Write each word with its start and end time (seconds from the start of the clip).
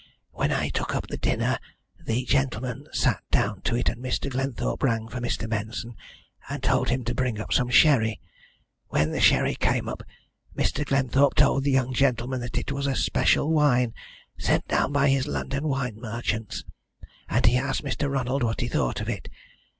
When 0.31 0.51
I 0.51 0.69
took 0.69 0.95
up 0.95 1.05
the 1.05 1.17
dinner 1.17 1.59
the 2.03 2.25
gentlemen 2.25 2.87
sat 2.91 3.21
down 3.29 3.61
to 3.61 3.75
it, 3.75 3.87
and 3.87 4.01
Mr. 4.03 4.31
Glenthorpe 4.31 4.81
rang 4.81 5.07
for 5.07 5.19
Mr. 5.19 5.47
Benson, 5.47 5.95
and 6.49 6.63
told 6.63 6.89
him 6.89 7.03
to 7.03 7.13
bring 7.13 7.39
up 7.39 7.53
some 7.53 7.69
sherry. 7.69 8.19
When 8.87 9.11
the 9.11 9.21
sherry 9.21 9.53
came 9.53 9.87
up 9.87 10.01
Mr. 10.57 10.83
Glenthorpe 10.83 11.35
told 11.35 11.63
the 11.65 11.69
young 11.71 11.93
gentleman 11.93 12.41
that 12.41 12.57
it 12.57 12.71
was 12.71 12.87
a 12.87 12.95
special 12.95 13.51
wine 13.51 13.93
sent 14.39 14.67
down 14.69 14.91
by 14.91 15.07
his 15.09 15.27
London 15.27 15.67
wine 15.67 15.99
merchants, 16.01 16.63
and 17.29 17.45
he 17.45 17.55
asked 17.55 17.83
Mr. 17.83 18.11
Ronald 18.11 18.41
what 18.41 18.61
he 18.61 18.67
thought 18.67 19.01
of 19.01 19.07
it. 19.07 19.29